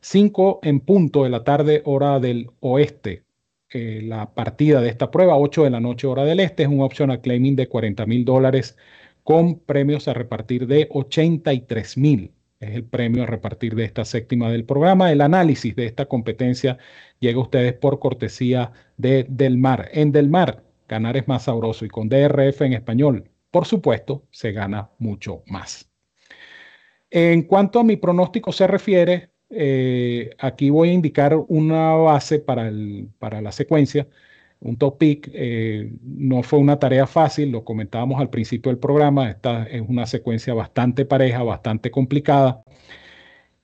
[0.00, 3.22] 5 en punto de la tarde, hora del oeste.
[3.70, 6.80] eh, la partida de esta prueba, 8 de la noche hora del este, es un
[6.80, 8.76] optional claiming de 40 mil dólares
[9.24, 12.32] con premios a repartir de 83 mil.
[12.60, 15.10] Es el premio a repartir de esta séptima del programa.
[15.10, 16.78] El análisis de esta competencia
[17.18, 19.88] llega a ustedes por cortesía de Del Mar.
[19.92, 24.52] En Del Mar, ganar es más sabroso y con DRF en español, por supuesto, se
[24.52, 25.90] gana mucho más.
[27.10, 32.70] En cuanto a mi pronóstico se refiere, eh, aquí voy a indicar una base para,
[32.72, 34.08] la secuencia,
[34.64, 35.30] un topic.
[35.32, 39.30] Eh, no fue una tarea fácil, lo comentábamos al principio del programa.
[39.30, 42.62] Esta es una secuencia bastante pareja, bastante complicada.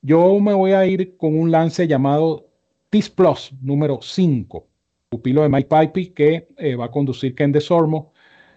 [0.03, 2.49] Yo me voy a ir con un lance llamado
[2.91, 4.67] TIS Plus número 5,
[5.09, 8.13] pupilo de Mike Pipey, que eh, va a conducir Ken Desormo.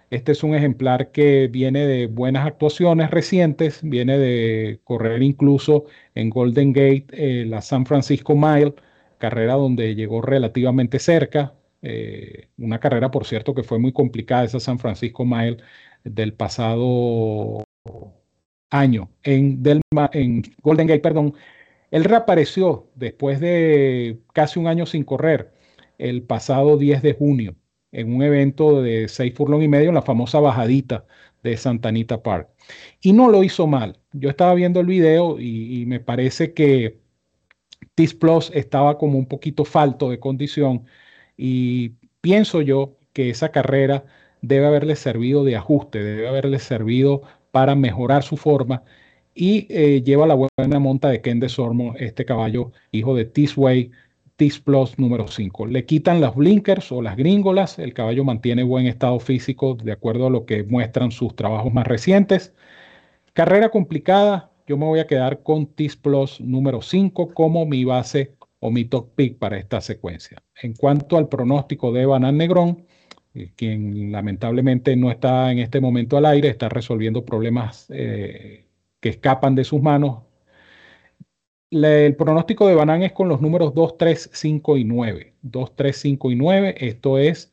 [0.09, 6.29] Este es un ejemplar que viene de buenas actuaciones recientes, viene de correr incluso en
[6.29, 8.75] Golden Gate eh, la San Francisco Mile,
[9.17, 11.53] carrera donde llegó relativamente cerca.
[11.83, 15.57] Eh, una carrera, por cierto, que fue muy complicada, esa San Francisco Mile
[16.03, 17.63] del pasado
[18.69, 19.61] año en,
[20.13, 21.35] en Golden Gate, perdón.
[21.91, 25.53] Él reapareció después de casi un año sin correr
[25.99, 27.55] el pasado 10 de junio
[27.91, 31.05] en un evento de seis furlong y medio en la famosa bajadita
[31.43, 32.49] de Santanita Park.
[33.01, 33.99] Y no lo hizo mal.
[34.13, 36.99] Yo estaba viendo el video y, me parece que
[37.95, 40.85] TIS Plus estaba como un poquito falto de condición
[41.37, 44.05] y pienso yo que esa carrera
[44.41, 48.83] debe haberle servido de ajuste, debe haberle servido para mejorar su forma
[49.35, 53.91] y eh, lleva la buena monta de Ken de Sormo, este caballo hijo de Tisway,
[54.35, 55.67] TIS Plus número 5.
[55.67, 60.27] Le quitan las blinkers o las gringolas, el caballo mantiene buen estado físico de acuerdo
[60.27, 62.53] a lo que muestran sus trabajos más recientes.
[63.33, 68.35] Carrera complicada, yo me voy a quedar con TIS Plus número 5 como mi base
[68.63, 70.43] o mi top pick para esta secuencia.
[70.61, 72.85] En cuanto al pronóstico de Banan Negrón,
[73.33, 78.65] eh, quien lamentablemente no está en este momento al aire, está resolviendo problemas eh,
[78.99, 80.23] que escapan de sus manos
[81.73, 85.33] el pronóstico de Banán es con los números 2, 3, 5 y 9.
[85.41, 86.75] 2, 3, 5 y 9.
[86.77, 87.51] Esto es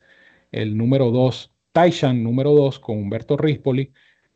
[0.51, 3.91] el número 2, Taishan, número 2, con Humberto Rispoli.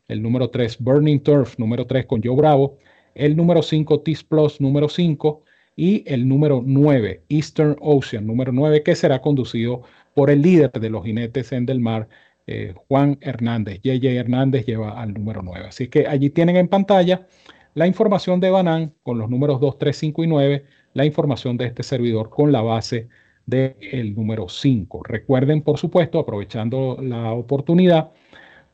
[0.07, 2.77] El número 3, Burning Turf, número 3, con Joe Bravo.
[3.13, 5.43] El número 5, Tis Plus, número 5.
[5.75, 9.83] Y el número 9, Eastern Ocean, número 9, que será conducido
[10.13, 12.07] por el líder de los jinetes en del mar,
[12.47, 13.81] eh, Juan Hernández.
[13.83, 15.67] JJ Hernández lleva al número 9.
[15.67, 17.27] Así que allí tienen en pantalla
[17.73, 21.65] la información de Banan con los números 2, 3, 5 y 9, la información de
[21.65, 23.09] este servidor con la base
[23.45, 25.03] del número 5.
[25.03, 28.11] Recuerden, por supuesto, aprovechando la oportunidad,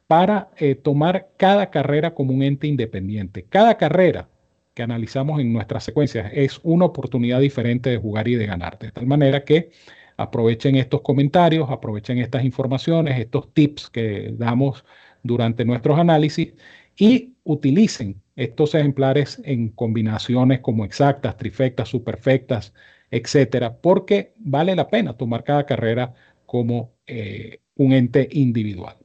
[0.07, 3.45] para eh, tomar cada carrera como un ente independiente.
[3.47, 4.27] Cada carrera
[4.73, 8.79] que analizamos en nuestras secuencias es una oportunidad diferente de jugar y de ganar.
[8.79, 9.71] De tal manera que
[10.17, 14.85] aprovechen estos comentarios, aprovechen estas informaciones, estos tips que damos
[15.23, 16.53] durante nuestros análisis
[16.97, 22.73] y utilicen estos ejemplares en combinaciones como exactas, trifectas, superfectas,
[23.11, 26.13] etcétera, porque vale la pena tomar cada carrera
[26.45, 29.00] como eh, un ente individual.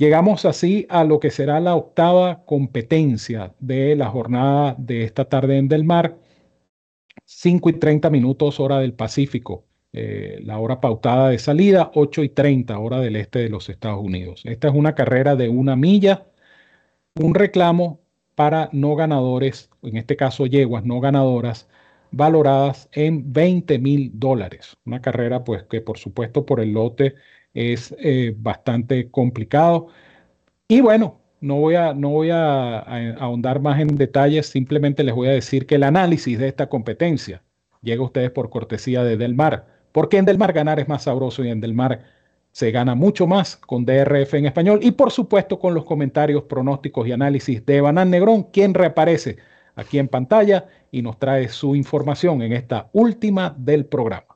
[0.00, 5.58] Llegamos así a lo que será la octava competencia de la jornada de esta tarde
[5.58, 6.16] en Del Mar,
[7.26, 12.30] 5 y 30 minutos hora del Pacífico, eh, la hora pautada de salida, 8 y
[12.30, 14.40] 30 hora del este de los Estados Unidos.
[14.46, 16.28] Esta es una carrera de una milla
[17.16, 18.00] un reclamo
[18.34, 21.68] para no ganadores, en este caso yeguas no ganadoras,
[22.10, 24.78] valoradas en 20 mil dólares.
[24.86, 27.16] Una carrera pues que por supuesto por el lote
[27.54, 29.88] es eh, bastante complicado.
[30.68, 32.80] Y bueno, no voy, a, no voy a,
[33.14, 37.42] ahondar más en detalles, simplemente les voy a decir que el análisis de esta competencia
[37.82, 41.04] llega a ustedes por cortesía de Del Mar, porque en Del Mar ganar es más
[41.04, 42.04] sabroso y en Del Mar
[42.52, 47.06] se gana mucho más con DRF en español y por supuesto con los comentarios, pronósticos
[47.06, 49.38] y análisis de Banán Negrón, quien reaparece
[49.76, 54.29] aquí en pantalla y nos trae su información en esta última del programa.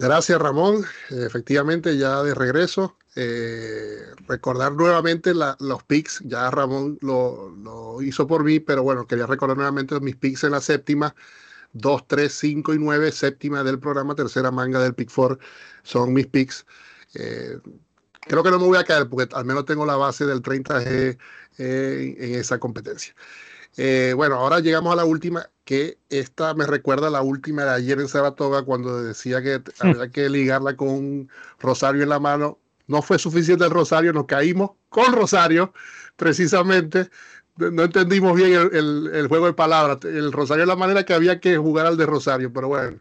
[0.00, 2.96] Gracias Ramón, efectivamente ya de regreso.
[3.16, 9.56] Eh, recordar nuevamente los picks, ya Ramón lo, hizo por mí, pero bueno, quería recordar
[9.56, 11.16] nuevamente mis picks en la séptima.
[11.72, 15.38] 2, 3, 5 y 9, séptima del programa, tercera manga del Pick 4,
[15.82, 16.64] son mis picks.
[17.14, 17.58] Eh,
[18.20, 21.18] creo que no me voy a caer porque al menos tengo la base del 30G
[21.58, 23.14] eh, en esa competencia.
[24.14, 28.00] Bueno, ahora llegamos a la última, que esta me recuerda a la última de ayer
[28.00, 32.58] en Saratoga cuando decía que había que ligarla con un rosario en la mano.
[32.86, 35.74] No fue suficiente el rosario, nos caímos con rosario,
[36.16, 37.10] precisamente
[37.58, 39.98] no entendimos bien el, juego de palabras.
[40.04, 43.00] El Rosario es la manera que había que jugar al de Rosario, pero bueno,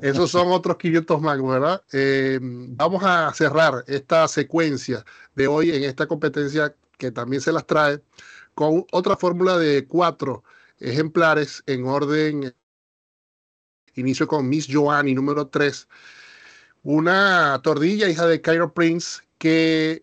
[0.00, 1.82] esos son otros 500 más, ¿verdad?
[1.92, 7.66] Eh, vamos a cerrar esta secuencia de hoy en esta competencia que también se las
[7.66, 8.00] trae
[8.54, 10.44] con otra fórmula de cuatro
[10.80, 12.54] ejemplares en orden.
[13.94, 15.88] Inicio con Miss Joanny, número 3.
[16.82, 20.02] Una tordilla, hija de Cairo Prince, que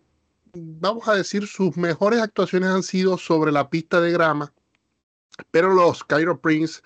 [0.54, 4.52] vamos a decir, sus mejores actuaciones han sido sobre la pista de grama,
[5.50, 6.80] pero los Cairo Prince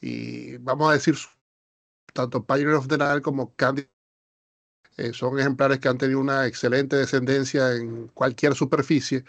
[0.00, 1.16] y vamos a decir,
[2.12, 3.88] tanto Pioneer of the Nile como Candy
[4.96, 9.24] eh, son ejemplares que han tenido una excelente descendencia en cualquier superficie.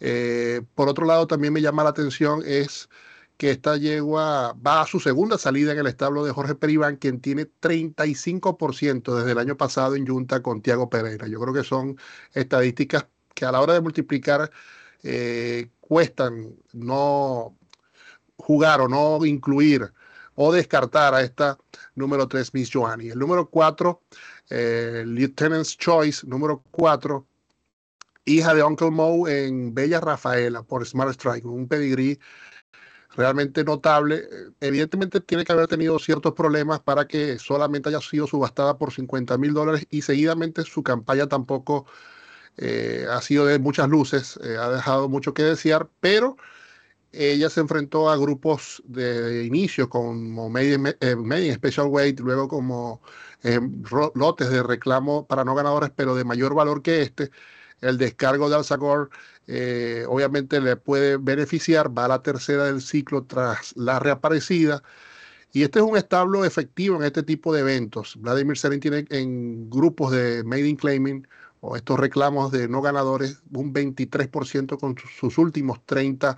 [0.00, 2.88] Eh, por otro lado, también me llama la atención es
[3.36, 7.20] que esta yegua va a su segunda salida en el establo de Jorge Peribán, quien
[7.20, 11.26] tiene 35% desde el año pasado en Junta con Tiago Pereira.
[11.26, 11.98] Yo creo que son
[12.32, 14.50] estadísticas que a la hora de multiplicar
[15.02, 17.56] eh, cuestan no
[18.36, 19.92] jugar o no incluir
[20.36, 21.58] o descartar a esta
[21.94, 23.10] número 3, Miss Joanny.
[23.10, 24.02] El número 4,
[24.50, 27.26] eh, Lieutenant's Choice, número 4,
[28.24, 32.18] hija de Uncle Moe en Bella Rafaela por Smart Strike, un pedigrí
[33.16, 34.24] realmente notable.
[34.60, 39.38] Evidentemente tiene que haber tenido ciertos problemas para que solamente haya sido subastada por 50
[39.38, 41.86] mil dólares y seguidamente su campaña tampoco
[42.56, 46.36] eh, ha sido de muchas luces, eh, ha dejado mucho que desear, pero
[47.12, 53.02] ella se enfrentó a grupos de, inicio como Made in, eh, Special Weight, luego como
[54.14, 57.30] lotes de reclamo para no ganadores, pero de mayor valor que este.
[57.84, 59.10] El descargo de Alzagor
[60.08, 64.82] obviamente le puede beneficiar, va a la tercera del ciclo tras la reaparecida.
[65.52, 68.16] Y este es un establo efectivo en este tipo de eventos.
[68.16, 71.28] Vladimir Serin tiene en grupos de Made in Claiming
[71.60, 76.36] o estos reclamos de no ganadores, un 23% con sus últimos 30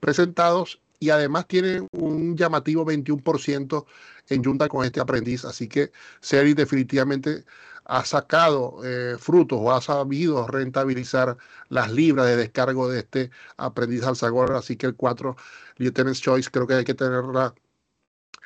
[0.00, 3.84] presentados y además tiene un llamativo 21%
[4.30, 5.44] en junta con este aprendiz.
[5.44, 7.44] Así que Seri definitivamente
[7.84, 11.36] ha sacado eh, frutos o ha sabido rentabilizar
[11.68, 14.52] las libras de descargo de este aprendiz alzagor.
[14.52, 15.36] Así que el 4
[15.76, 17.54] Lieutenant's Choice creo que hay que tenerla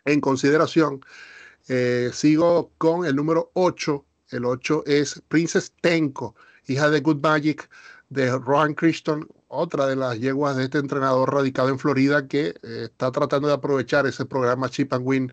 [0.04, 1.04] en consideración.
[1.68, 6.34] Eh, sigo con el número 8 el 8 es Princess Tenko,
[6.66, 7.68] hija de Good Magic
[8.10, 12.54] de Rohan Christian, otra de las yeguas de este entrenador radicado en Florida que eh,
[12.84, 15.32] está tratando de aprovechar ese programa Chip and Win,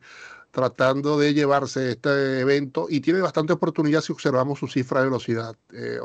[0.56, 5.58] tratando de llevarse este evento y tiene bastante oportunidad si observamos su cifra de velocidad.
[5.74, 6.00] Eh,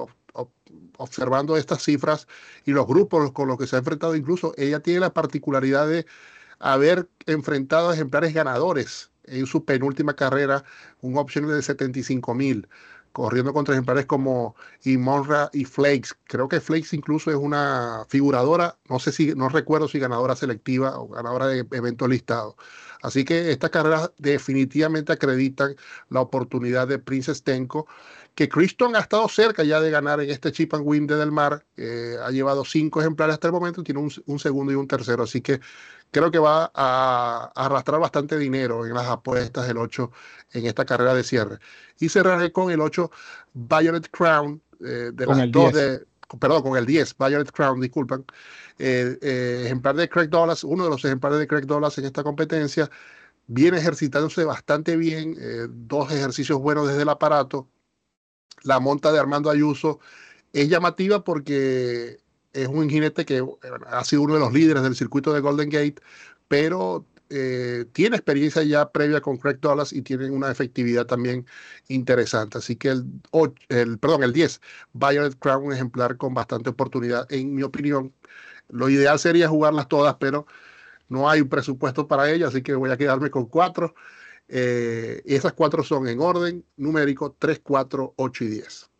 [0.97, 2.27] observando estas cifras
[2.65, 6.05] y los grupos con los que se ha enfrentado, incluso ella tiene la particularidad de
[6.59, 10.65] haber enfrentado ejemplares ganadores en su penúltima carrera
[11.01, 12.69] un option de 75 mil,
[13.13, 16.11] corriendo contra ejemplares como Imonra y Flakes.
[16.25, 20.99] Creo que Flakes incluso es una figuradora, no sé si, no recuerdo si ganadora selectiva
[20.99, 22.57] o ganadora de evento listado.
[23.03, 25.75] Así que estas carreras definitivamente acreditan
[26.09, 27.87] la oportunidad de Princess Tenko,
[28.35, 31.33] que Criston ha estado cerca ya de ganar en este Chip and Win de Del
[31.33, 31.65] Mar.
[31.77, 35.25] Eh, ha llevado cinco ejemplares hasta el momento, tiene un, un segundo y un tercero.
[35.25, 35.61] Así que
[36.11, 40.11] creo que va a, arrastrar bastante dinero en las apuestas del 8
[40.53, 41.59] en esta carrera de cierre.
[41.99, 43.11] Y cerraré con el 8
[43.55, 46.05] Violet Crown, eh, de las dos de,
[46.39, 48.25] perdón, con el 10 Violet Crown, disculpan,
[48.79, 52.23] eh, eh, ejemplar de Craig Douglas, uno de los ejemplares de Craig Douglas en esta
[52.23, 52.91] competencia,
[53.47, 55.37] viene ejercitándose bastante bien,
[55.89, 57.69] dos ejercicios buenos desde el aparato.
[58.63, 60.01] La monta de Armando Ayuso
[60.53, 62.21] es llamativa porque
[62.53, 63.45] es un jinete que
[63.87, 65.97] ha sido uno de los líderes del circuito de Golden Gate,
[66.49, 71.47] pero eh, tiene experiencia ya previa con Craig Douglas y tiene una efectividad también
[71.89, 72.59] interesante.
[72.59, 74.61] Así que el, perdón, el 10,
[74.93, 78.13] Violet Crown, un ejemplar con bastante oportunidad, en mi opinión.
[78.69, 80.47] Lo ideal sería jugarlas todas, pero
[81.09, 83.95] no hay un presupuesto para ellas, así que voy a quedarme con cuatro.
[84.49, 88.91] Eh, esas cuatro son en orden numérico 3, 4, 8 y 10.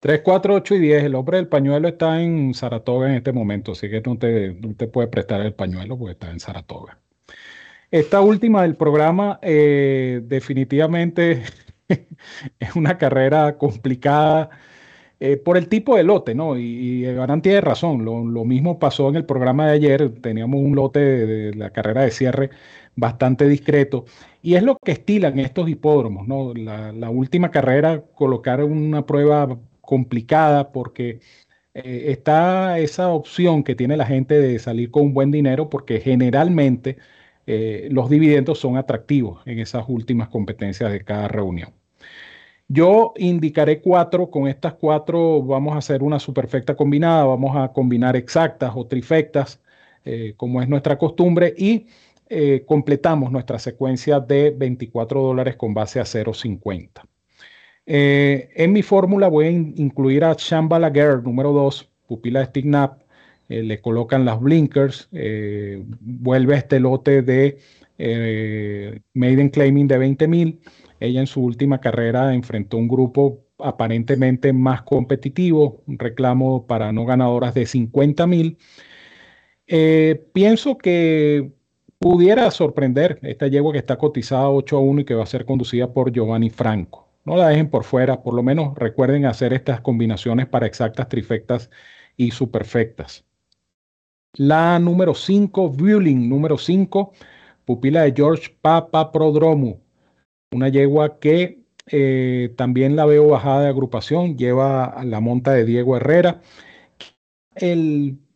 [0.00, 1.04] 3, 4, 8 y 10.
[1.04, 4.74] El hombre del pañuelo está en Saratoga en este momento, así que no te, no
[4.74, 7.00] te puede prestar el pañuelo porque está en Saratoga.
[7.90, 11.42] Esta última del programa eh, definitivamente
[12.58, 14.50] es una carrera complicada
[15.18, 16.58] eh, por el tipo de lote, ¿no?
[16.58, 21.00] Y, y tiene razón, lo, mismo pasó en el programa de ayer, teníamos un lote
[21.00, 22.50] de, la carrera de cierre
[22.96, 24.04] bastante discreto,
[24.42, 26.52] y es lo que estilan estos hipódromos, ¿no?
[26.54, 31.20] La, última carrera colocaron una prueba complicada porque
[31.74, 36.00] eh, está esa opción que tiene la gente de salir con un buen dinero porque
[36.00, 36.98] generalmente
[37.46, 41.70] eh, los dividendos son atractivos en esas últimas competencias de cada reunión.
[42.68, 48.16] Yo indicaré cuatro, con estas cuatro vamos a hacer una superfecta combinada, vamos a combinar
[48.16, 49.60] exactas o trifectas.
[50.08, 51.86] eh, como es nuestra costumbre, y
[52.28, 57.02] eh, completamos nuestra secuencia de 24 dólares con base a 0.50.
[57.86, 63.00] en mi fórmula voy a incluir a Shamba Laguerre, número 2, pupila de Stignap,
[63.48, 65.08] le colocan las blinkers,
[66.00, 67.58] vuelve este lote de
[69.14, 70.60] Maiden Claiming de 20 mil.
[71.00, 77.04] Ella en su última carrera enfrentó un grupo aparentemente más competitivo, un reclamo para no
[77.04, 78.58] ganadoras de 50 mil.
[79.66, 81.52] Eh, pienso que
[81.98, 85.44] pudiera sorprender esta yegua que está cotizada 8 a 1 y que va a ser
[85.44, 87.08] conducida por Giovanni Franco.
[87.24, 91.70] No la dejen por fuera, por lo menos recuerden hacer estas combinaciones para exactas, trifectas
[92.16, 93.25] y superfectas.
[94.38, 97.12] La número 5, Vueling, número 5,
[97.64, 99.80] pupila de George Papa Prodromo,
[100.52, 105.96] una yegua que eh, también la veo bajada de agrupación, lleva la monta de Diego
[105.96, 106.42] Herrera.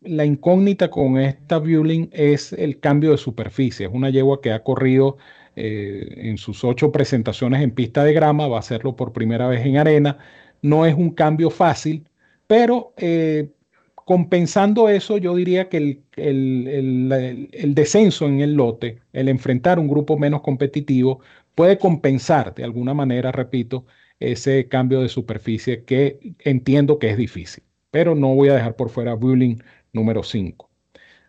[0.02, 3.86] la incógnita con esta Viewling es el cambio de superficie.
[3.86, 5.18] Es una yegua que ha corrido
[5.56, 9.66] eh, en sus ocho presentaciones en pista de grama, va a hacerlo por primera vez
[9.66, 10.18] en arena.
[10.62, 12.08] No es un cambio fácil,
[12.46, 13.50] pero eh,
[14.10, 20.40] compensando eso, yo diría que el, descenso en el lote, el enfrentar un grupo menos
[20.40, 21.20] competitivo,
[21.54, 23.86] puede compensar de alguna manera, repito,
[24.18, 27.62] ese cambio de superficie que entiendo que es difícil.
[27.92, 29.58] Pero no voy a dejar por fuera Bullying
[29.92, 30.68] número 5.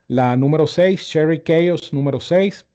[0.07, 2.65] La número 6, Cherry Chaos número 6.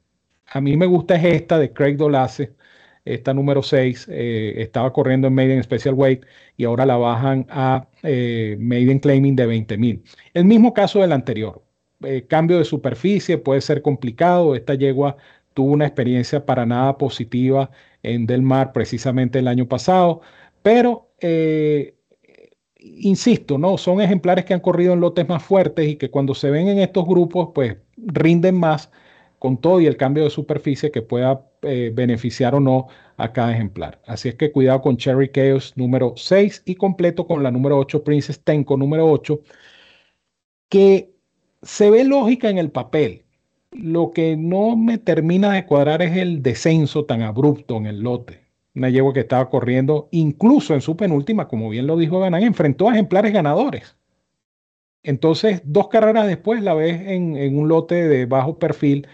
[0.46, 2.52] A mí me gusta es esta de Craig Dolace.
[3.06, 6.24] Esta número 6 eh, estaba corriendo en Maiden Special Weight
[6.56, 10.02] y ahora la bajan a eh, Maiden Claiming de 20 mil.
[10.34, 11.62] El mismo caso del anterior.
[12.04, 14.54] Eh, cambio de superficie puede ser complicado.
[14.54, 15.16] Esta yegua
[15.54, 17.70] tuvo una experiencia para nada positiva
[18.02, 20.20] en Del Mar precisamente el año pasado,
[20.62, 21.94] pero eh,
[22.78, 23.78] insisto, ¿no?
[23.78, 26.78] Son ejemplares que han corrido en lotes más fuertes y que cuando se ven en
[26.78, 28.90] estos grupos, pues rinden más
[29.38, 33.52] con todo y el cambio de superficie que pueda eh, beneficiar o no a cada
[33.52, 34.00] ejemplar.
[34.06, 38.04] Así es que cuidado con Cherry Chaos número 6 y completo con la número 8,
[38.04, 39.40] Princess Tenko número 8,
[40.68, 41.14] que
[41.62, 43.24] se ve lógica en el papel,
[43.72, 48.46] lo que no me termina de cuadrar es el descenso tan abrupto en el lote.
[48.74, 52.88] Una yegua que estaba corriendo, incluso en su penúltima, como bien lo dijo Ganán, enfrentó
[52.88, 53.96] a ejemplares ganadores.
[55.02, 59.06] Entonces, dos carreras después la ves en, un lote de bajo perfil.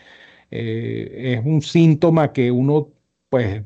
[0.52, 2.90] Eh, es un síntoma que uno,
[3.28, 3.62] pues,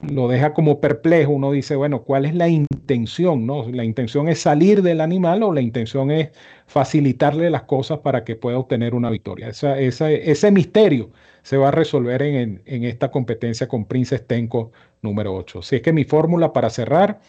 [0.00, 1.32] lo deja como perplejo.
[1.32, 3.46] Uno dice, bueno, ¿cuál es la intención?
[3.46, 3.70] No?
[3.70, 6.30] ¿La intención es salir del animal o la intención es
[6.66, 9.48] facilitarle las cosas para que pueda obtener una victoria?
[9.48, 11.10] ese misterio
[11.42, 14.72] se va a resolver en, esta competencia con Princess Tenko
[15.02, 15.62] número 8.
[15.62, 17.20] Si es que mi fórmula para cerrar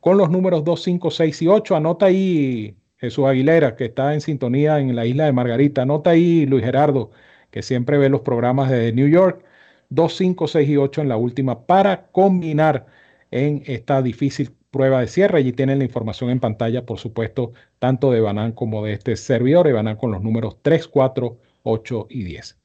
[0.00, 4.20] con los números 2, 5, 6 y 8, anota ahí Jesús Aguilera, que está en
[4.20, 7.10] sintonía en la isla de Margarita, anota ahí Luis Gerardo,
[7.50, 9.44] que siempre ve los programas de New York.
[9.90, 12.86] 2, 5, 6 y 8 en la última para combinar
[13.30, 15.38] en esta difícil prueba de cierre.
[15.38, 19.66] Allí tienen la información en pantalla, por supuesto, tanto de Banán como de este servidor,
[19.66, 22.58] de Banán con los números 3, 4, 8 y 10.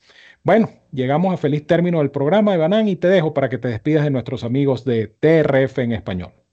[0.43, 3.67] Bueno, llegamos a feliz término del programa de Banán y te dejo para que te
[3.67, 6.44] despidas de nuestros amigos de TRF en español.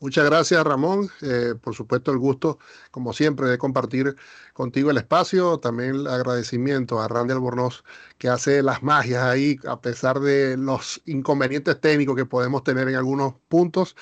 [0.00, 1.08] Muchas gracias, Ramón.
[1.22, 2.58] Eh, por supuesto, el gusto,
[2.90, 4.16] como siempre, de compartir
[4.52, 5.58] contigo el espacio.
[5.58, 7.84] También el agradecimiento a Randy Albornoz,
[8.18, 12.96] que hace las magias ahí, a pesar de los inconvenientes técnicos que podemos tener en
[12.96, 13.96] algunos puntos.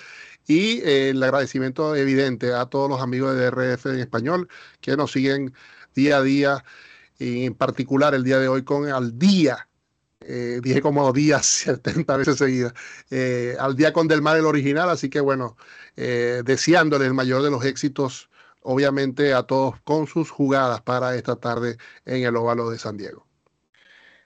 [0.47, 4.49] Y eh, el agradecimiento evidente a todos los amigos de DRF en español
[4.81, 5.55] que nos siguen
[5.95, 6.65] día a día,
[7.19, 9.69] y en particular el día de hoy con Al Día
[10.27, 12.75] eh, dije como días, 70 veces seguidas,
[13.11, 15.57] eh, al día con Del Mar el original, así que bueno,
[15.97, 18.31] eh, deseándole el mayor de los éxitos,
[18.63, 23.27] obviamente a todos con sus jugadas para esta tarde en el óvalo de San Diego.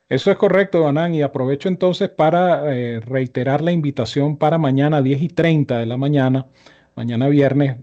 [0.09, 2.63] Eso es correcto, Donán, y aprovecho entonces para
[3.01, 6.47] reiterar la invitación para mañana 10 y 30 de la mañana.
[6.95, 7.79] Mañana viernes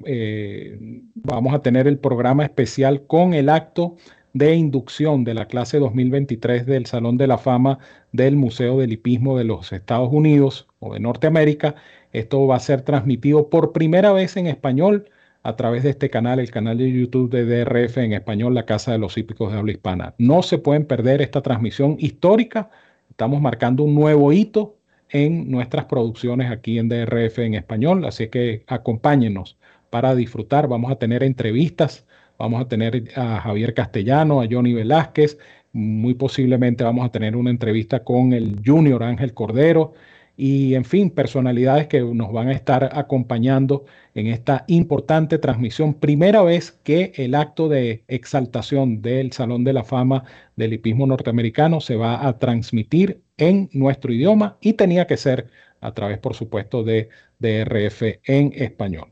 [1.16, 3.97] vamos a tener el programa especial con el acto
[4.34, 7.79] de inducción de la clase 2023 del Salón de la Fama
[8.11, 11.75] del Museo del Hipismo de los Estados Unidos o de Norteamérica.
[12.11, 15.09] Esto va a ser transmitido por primera vez en español
[15.43, 18.93] a través de este canal, el canal de YouTube de DRF en español, la Casa
[18.93, 20.15] de los Hípicos de Habla Hispana.
[20.17, 22.69] No se pueden perder esta transmisión histórica.
[23.09, 24.77] Estamos marcando un nuevo hito
[25.09, 29.57] en nuestras producciones aquí en DRF en español, así que acompáñenos
[29.89, 30.67] para disfrutar.
[30.67, 32.07] Vamos a tener entrevistas
[32.38, 35.38] Vamos a tener a Javier Castellano, a Johnny Velázquez,
[35.73, 39.93] muy posiblemente vamos a tener una entrevista con el junior Ángel Cordero
[40.38, 45.93] y, en fin, personalidades que nos van a estar acompañando en esta importante transmisión.
[45.95, 50.23] Primera vez que el acto de exaltación del Salón de la Fama
[50.55, 55.49] del Hipismo Norteamericano se va a transmitir en nuestro idioma y tenía que ser
[55.81, 57.09] a través, por supuesto, de
[57.39, 59.11] DRF en español.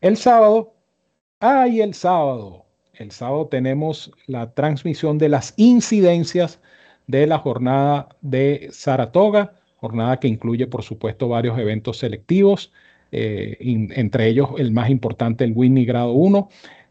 [0.00, 0.74] El sábado,
[1.40, 2.61] ay, el sábado,
[2.94, 6.60] el sábado tenemos la transmisión de las incidencias
[7.06, 12.72] de la jornada de Saratoga jornada que incluye, por supuesto, varios eventos selectivos,
[13.10, 16.48] eh, entre ellos el más importante, el Whitney Grado 1.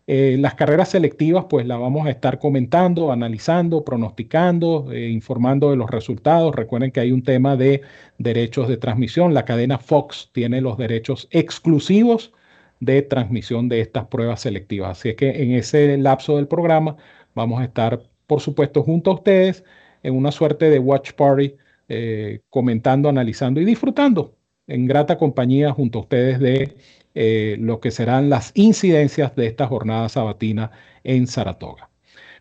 [0.08, 5.78] Eh, las carreras selectivas, pues las vamos a estar comentando, analizando, pronosticando, eh, informando de
[5.78, 6.54] los resultados.
[6.54, 7.82] Recuerden que hay un tema de
[8.18, 9.34] derechos de transmisión.
[9.34, 12.34] La cadena Fox tiene los derechos exclusivos
[12.82, 15.00] de transmisión de estas pruebas selectivas.
[15.00, 16.98] Así es que en ese lapso del programa
[17.34, 19.64] vamos a estar, por supuesto, junto a ustedes
[20.04, 21.56] en una suerte de watch party
[21.88, 24.36] eh, comentando, analizando y disfrutando
[24.68, 26.76] en grata compañía junto a ustedes de
[27.14, 30.72] eh, lo que serán las incidencias de esta jornada sabatina
[31.04, 31.90] en Saratoga.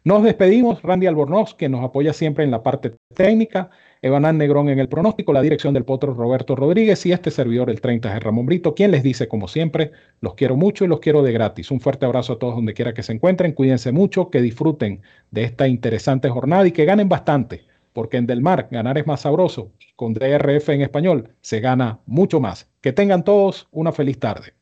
[0.05, 3.71] Nos despedimos, Randy Albornoz, que nos apoya siempre en la parte técnica,
[4.03, 7.81] Evanán Negrón en el pronóstico, la dirección del potro Roberto Rodríguez y este servidor, el
[7.81, 11.23] 30 de Ramón Brito, quien les dice, como siempre, los quiero mucho y los quiero
[11.23, 11.71] de gratis.
[11.71, 15.45] Un fuerte abrazo a todos donde quiera que se encuentren, cuídense mucho, que disfruten de
[15.45, 19.73] esta interesante jornada y que ganen bastante porque en Del Mar ganar es más sabroso.
[19.97, 22.71] Con DRF en español se gana mucho más.
[22.81, 24.55] Que tengan todos una feliz tarde.